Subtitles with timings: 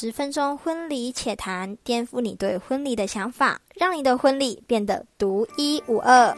[0.00, 6.32] 十分钟婚礼且谈，颠覆你对婚礼的想法，让你的婚礼变得独一无二。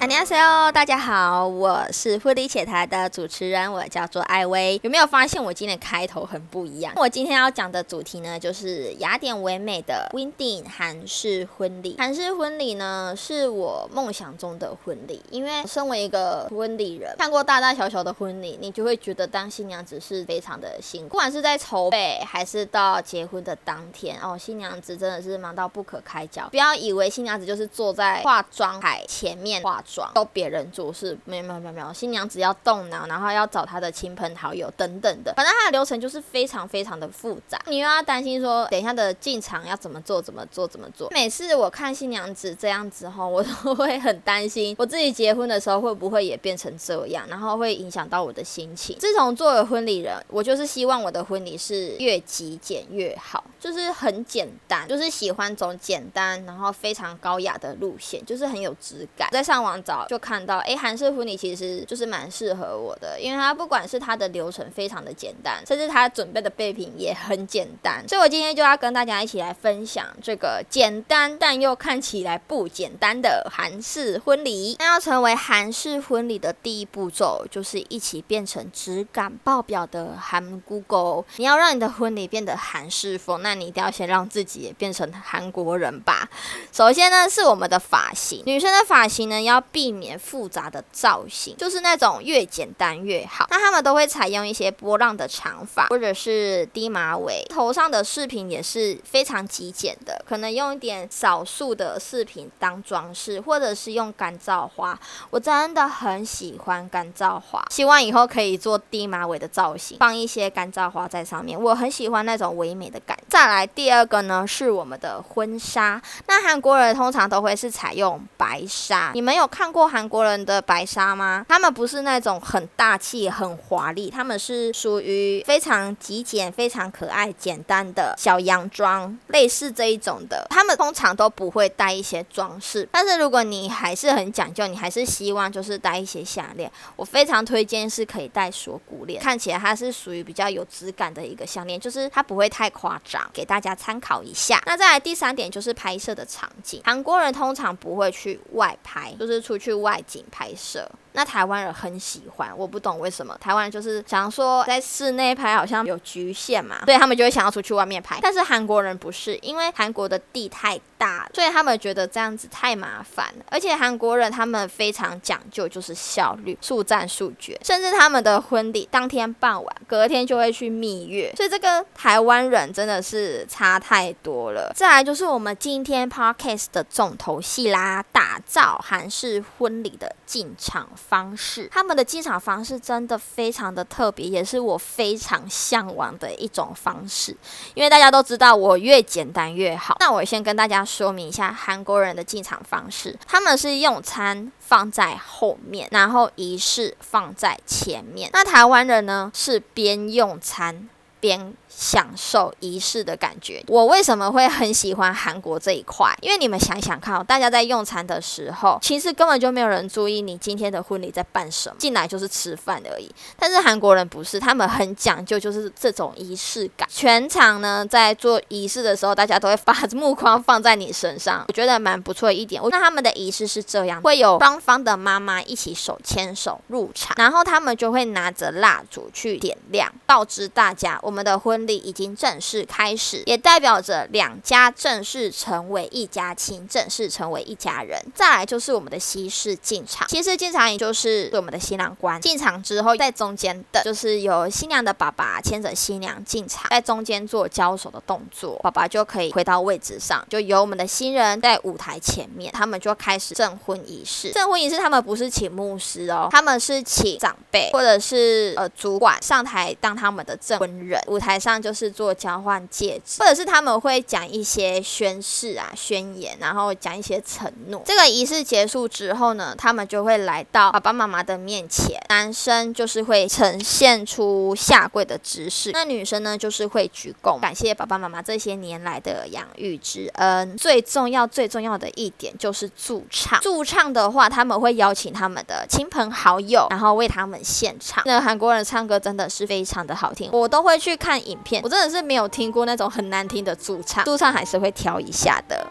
[0.00, 4.78] 안녕하세요，大家好，我是婚礼且谈的主持人，我叫做艾薇。
[4.84, 6.92] 有没有发现我今天开头很不一样？
[6.94, 11.96] 我今天要讲的主题呢，就是雅典唯美的 Wedding 韩式婚礼。
[11.98, 26.48] 韩式婚礼呢，是我梦想中的婚礼，因为身为一个婚礼人，看过大大小小的婚礼，你就会觉得当新娘子是非常的辛苦，不管是在筹备还是到结婚的当天哦，新娘子真的是忙到不可开交。
[26.50, 29.89] 不要以为新娘子就是坐在化妆台前面化妆。
[30.13, 37.59] 都别人做事，没有没有没有没有，新娘子要动脑，然后要找她的亲朋好友等等的，反正她的流程就是非常非常的复杂。
[37.67, 41.09] 你又要担心说，等一下的进场要怎么做，怎么做，怎么做。
[41.11, 48.97] 每次我看新娘子这样子后，我都会很担心，我自己结婚的时候会不会也变成这样，然后会影响到我的心情。
[48.99, 59.27] 自从做了婚礼人，我就是希望我的婚礼是越极简越好，就是很简单，就是喜欢走简单，然后非常高雅的路线，就是很有质感。
[59.31, 59.80] 在上网。
[59.81, 74.75] 早就看到，哎，韩式婚礼其实就是蛮适合我的，因为它不管是它的流程非常的简单，甚至它准备的备品也很简单，所以我今天就要跟大家一起来分享这个简单但又看起来不简单的韩式婚礼。
[74.79, 81.25] 那要成为韩式婚礼的第一步骤，就是一起变成质感爆表的韩 Google。
[81.37, 86.29] 你要让你的婚礼变得韩式风，那你一定要先让自己也变成韩国人吧。
[86.71, 89.59] 首先呢，是我们的发型，女生的发型呢要。
[89.71, 93.47] 避免复杂的造型，就是那种越简单越好。
[93.49, 97.45] 那他们都会采用一些波浪的长发，或者是低马尾。
[97.49, 104.99] 头上的饰品也是非常极简的，可能用一点少数的饰品当装饰，或者是用干燥花。
[105.29, 111.57] 我真的很喜欢干燥花，希望以后可以做低马尾的造型，放一些干燥花在上面。
[111.61, 113.17] 我很喜欢那种唯美的感。
[113.29, 116.01] 再来第二个呢，是我们的婚纱。
[116.27, 119.71] 那韩国人通常都会是采用白纱，你们有看？
[119.71, 121.45] 过韩国人的白纱吗？
[121.47, 130.45] 他们不是那种很大气、很华丽，他们是属于非常极简、非常可爱、简单的小洋装，类似这一种的。
[130.49, 144.61] 他们通常都不会带一些装饰，但是如果你还是很讲究，你还是希望就是带一些项链，我非常推荐是可以戴锁骨链，看起来它是属于比较有质感的一个项链，就是它不会太夸张，给大家参考一下。
[144.65, 146.50] 那再来第三点就是拍摄的场
[146.83, 149.41] 韩国人通常不会去外拍，就是。
[149.41, 150.89] 出去外景拍摄。
[151.13, 158.19] 那台湾人很喜欢，我不懂为什么台湾人就是想说在室内拍好像有局限嘛，所以他们就会想要出去外面拍。
[158.21, 163.33] 但是韩国人不是，因为韩国的地太大，所以他们觉得这样子太麻烦。
[163.49, 171.33] 而且韩国人他们非常讲究，就是效率，速战速决，甚至他们的婚礼当天傍晚，隔天就会去蜜月。
[171.35, 174.71] 所以这个台湾人真的是差太多了。
[174.75, 180.87] 再来就是我们今天 podcast 的重头戏啦，打造韩式婚礼的进场。
[181.09, 187.35] 方式，他们的进场方式真的非常的特别，也是我非常向往的一种方式。
[187.73, 189.97] 因为大家都知道，我越简单越好。
[189.99, 198.29] 那我先跟大家说明一下韩国人的进场方式，他们是用餐放在后面，然后仪式放在前面。
[198.33, 200.87] 那台湾人呢，是边用餐
[201.19, 201.53] 边。
[201.73, 203.63] 享受仪式的感觉。
[203.67, 206.13] 我为什么会很喜欢韩国这一块？
[206.21, 213.09] 因为你们想想看，大家在用餐的时候，其实根本就没有人注意你今天的婚礼在办什么，进来就是吃饭而已。
[213.37, 216.87] 但是韩国人不是，他们很讲究，就是这种仪式感。
[216.91, 222.61] 全场呢，在做仪式的时候，大家都会把目光放在你身上，我觉得蛮不错一点。
[222.69, 231.67] 那他们的仪式是这样，会有双方的妈妈一起手牵手入场，然后他们就会拿着蜡烛去点亮，告知大家我们的婚婚。
[231.67, 237.97] 礼已经正式开始，也代表着两家正式成为一家亲，正式成为一家人。
[238.15, 254.31] 再来就是我们的西式进场，西式进场也就是我们的新郎官进场之后，在中间等，就是由新娘的爸爸牵着新娘进场，在中间做交手的动作，爸爸就可以回到位置上，就由我们的新人在舞台前面，他们就开始证婚仪式。
[254.31, 261.50] 证婚仪式他们不是请牧师哦，他们是请长辈或者是呃主管上台当他们的证婚人，舞台上。
[261.51, 267.81] 上就是做交换戒指，或者是他们会讲一些宣誓啊、宣言，然后讲一些承诺。
[267.85, 280.55] 这个仪式结束之后呢，他们就会来到爸爸妈妈的面前，男生就是会呈现出下跪的姿势，那女生呢就是会鞠躬，感谢爸爸妈妈这些年来的养育之恩。
[280.57, 288.03] 最重要、最重要的一点就是驻唱，驻唱的话，他们会邀请他们的亲朋好友，然后为他们献唱。
[288.05, 295.67] 那韩国人唱歌真的是非常的好听，我都会去看影我真的是没有听过那种很难听的驻唱，驻唱还是会挑一下的。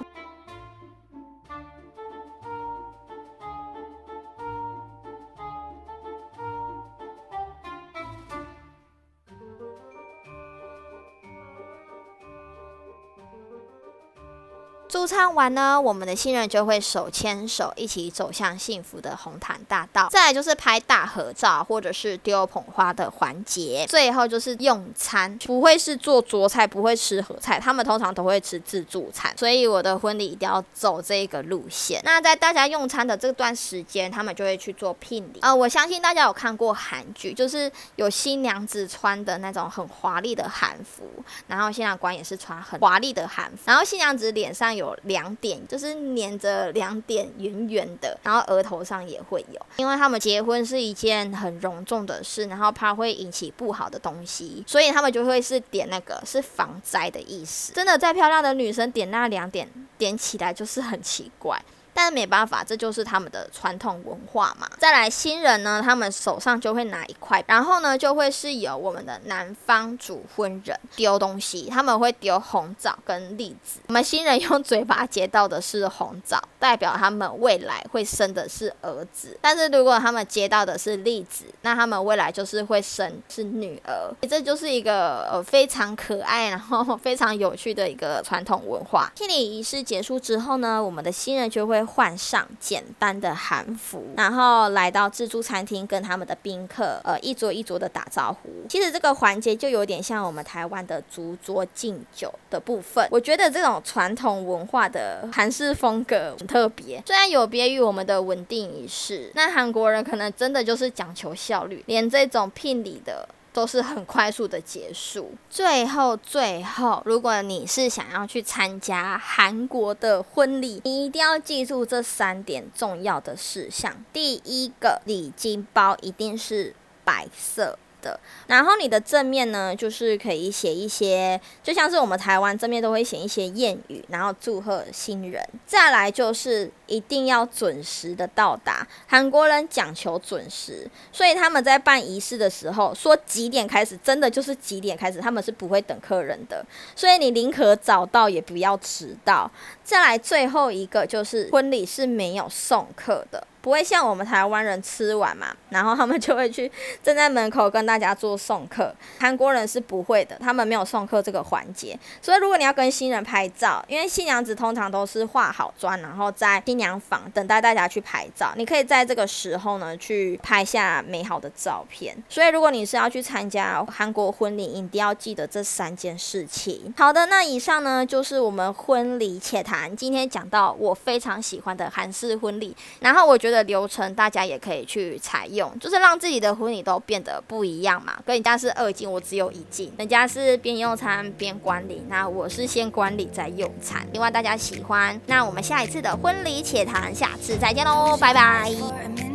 [14.90, 20.08] 驻唱完呢，我们的新人就会手牵手一起走向幸福的红毯大道。
[20.10, 23.86] 再来就是拍大合照，或者是丢捧花的环节。
[23.88, 29.32] 最后就是用餐，不会是做桌菜，不会吃合菜，他们通常都会吃自助餐。
[29.38, 32.00] 所以我的婚礼一定要走这个路线。
[32.04, 35.38] 那在大家用餐的这段时间，他们就会去做聘礼。
[35.42, 41.08] 呃，我相信大家有看过韩剧，就是有新娘子穿的那种很华丽的韩服，
[41.46, 44.79] 然后新郎官也是穿很华丽的韩服，然后新娘子脸上有。
[44.80, 57.72] 有两点，就是粘着两点圆圆的，然后额头上也会有，因为他们结婚是一件很隆重的事，然后怕会引起不好的东西，所以他们就会是点那个是防灾的意思。
[57.72, 59.68] 真的再漂亮的女生点那两点
[59.98, 61.62] 点起来就是很奇怪。
[62.02, 64.66] 但没办法，这就是他们的传统文化嘛。
[64.78, 73.80] 再来新人呢，他们手上就会拿一块，然后呢就会是由我们的男方主婚人丢东西，他们会丢红枣跟栗子。
[73.88, 84.10] 我们新人用嘴巴接到的是红枣，代表他们未来会生的是儿子；但是如果他们接到的是栗子，那他们未来就是会生是女儿。
[84.26, 89.12] 这就是一个呃非常可爱，然后非常有趣的一个传统文化。
[89.14, 91.84] 聘礼仪式结束之后呢，我们的新人就会。
[91.90, 98.48] 换上简单的韩服，然后来到自助餐厅，跟他们的宾客呃一桌一桌的打招呼。
[98.68, 103.06] 其实这个环节就有点像我们台湾的烛桌敬酒的部分。
[103.10, 113.28] 我觉得这种传统文化的韩式风格很特别，虽然有别于我们的稳定仪式，那韩国人可能真的就是讲求效率，连这种聘礼的。
[113.60, 115.34] 都是很快速的结束。
[115.50, 124.02] 最后，最后，如果你是想要去参加韩国的婚礼，你一定要记住这三点重要的事项。
[124.14, 126.74] 第一个，礼金包一定是
[127.04, 127.78] 白色。
[128.00, 135.42] 的，然后你的正面呢，就是可以写一些，就像是我们台湾正面都会写一些谚语，然后祝贺新人。
[135.66, 146.64] 再来就是一定要准时的到达，韩国人讲求准时，所以他们在办仪式的时候说几点开始，真的就是几点开始，他们是不会等客人的，
[146.96, 149.50] 所以你宁可早到也不要迟到。
[149.84, 153.46] 再来最后一个就是婚礼是没有送客的。
[153.60, 156.70] 不会像我们台湾人吃完嘛，然后他们就会去
[157.02, 158.94] 站在门口跟大家做送客。
[159.18, 161.98] 韩国人是不会的，他们没有送客这个环节。
[162.22, 168.54] 所以如果你要跟新人拍照，因为新娘子通常都是化好妆，然后在新娘房等待大家去拍照。
[168.56, 172.16] 你可以在这个时候呢去拍下美好的照片。
[172.30, 176.94] 所以如果你是要去参加韩国婚礼，一定要记得这三件事情。
[176.96, 179.94] 好的，那以上呢就是我们婚礼且谈。
[179.94, 183.49] 今天讲到我非常喜欢的韩式婚礼，然后我觉。
[183.50, 188.14] 的流程大家也可以去采用，就是让自己的婚礼都变得不一样嘛。
[188.24, 194.06] 跟人家是二进，我只有一进，人家是边用餐边管理，那我是先管理再用餐。
[194.12, 199.29] 希望大家喜欢，那我们下一次的婚礼且谈，下次再见喽，拜拜。